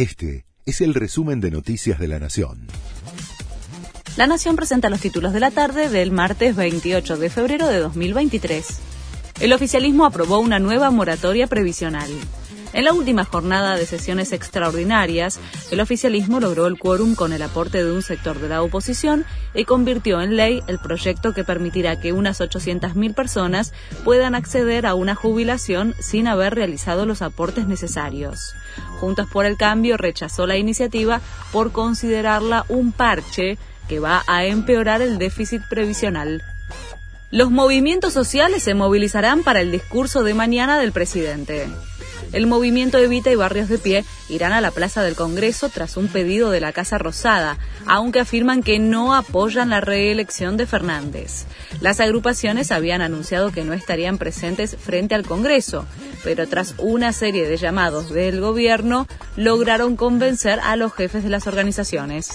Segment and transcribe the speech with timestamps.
[0.00, 2.68] Este es el resumen de Noticias de la Nación.
[4.16, 8.64] La Nación presenta los títulos de la tarde del martes 28 de febrero de 2023.
[9.40, 12.08] El oficialismo aprobó una nueva moratoria previsional.
[12.72, 15.40] En la última jornada de sesiones extraordinarias,
[15.72, 19.24] el oficialismo logró el quórum con el aporte de un sector de la oposición
[19.54, 23.72] y convirtió en ley el proyecto que permitirá que unas 800.000 personas
[24.04, 28.54] puedan acceder a una jubilación sin haber realizado los aportes necesarios.
[29.00, 31.20] Juntos por el Cambio rechazó la iniciativa
[31.52, 36.44] por considerarla un parche que va a empeorar el déficit previsional.
[37.32, 41.68] Los movimientos sociales se movilizarán para el discurso de mañana del presidente.
[42.32, 46.06] El movimiento Evita y Barrios de Pie irán a la Plaza del Congreso tras un
[46.06, 51.46] pedido de la Casa Rosada, aunque afirman que no apoyan la reelección de Fernández.
[51.80, 55.86] Las agrupaciones habían anunciado que no estarían presentes frente al Congreso,
[56.22, 61.48] pero tras una serie de llamados del gobierno lograron convencer a los jefes de las
[61.48, 62.30] organizaciones.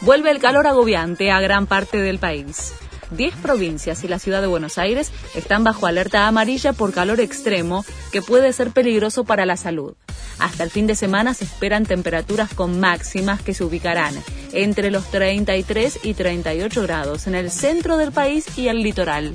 [0.00, 2.72] Vuelve el calor agobiante a gran parte del país.
[3.10, 7.84] 10 provincias y la ciudad de Buenos Aires están bajo alerta amarilla por calor extremo
[8.12, 9.94] que puede ser peligroso para la salud.
[10.38, 14.14] Hasta el fin de semana se esperan temperaturas con máximas que se ubicarán
[14.52, 19.32] entre los 33 y 38 grados en el centro del país y el litoral.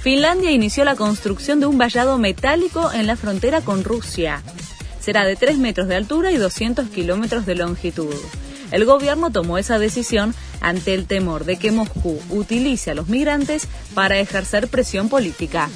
[0.00, 4.42] Finlandia inició la construcción de un vallado metálico en la frontera con Rusia.
[4.98, 8.14] Será de 3 metros de altura y 200 kilómetros de longitud.
[8.70, 13.66] El gobierno tomó esa decisión ante el temor de que Moscú utilice a los migrantes
[13.94, 15.68] para ejercer presión política.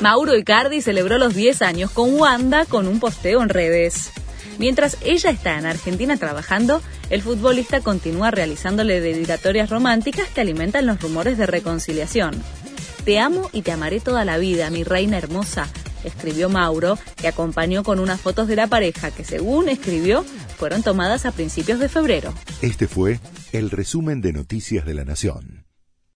[0.00, 4.10] Mauro Icardi celebró los 10 años con Wanda con un posteo en redes.
[4.58, 11.00] Mientras ella está en Argentina trabajando, el futbolista continúa realizándole dedicatorias románticas que alimentan los
[11.00, 12.42] rumores de reconciliación.
[13.04, 15.68] Te amo y te amaré toda la vida, mi reina hermosa,
[16.04, 20.24] escribió Mauro, que acompañó con unas fotos de la pareja que, según escribió,
[20.56, 22.32] fueron tomadas a principios de febrero.
[22.62, 23.20] Este fue
[23.52, 25.57] el resumen de Noticias de la Nación.